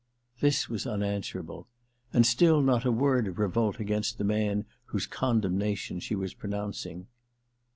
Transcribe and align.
* 0.23 0.39
This 0.41 0.67
was 0.67 0.87
unanswerable— 0.87 1.67
^and 2.11 2.25
still 2.25 2.63
not 2.63 2.85
a 2.85 2.91
word 2.91 3.27
of 3.27 3.37
revolt 3.37 3.79
against 3.79 4.17
the 4.17 4.23
man 4.23 4.65
whose 4.85 5.05
condemnation 5.05 5.99
she 5.99 6.15
was 6.15 6.33
pronouncing 6.33 7.05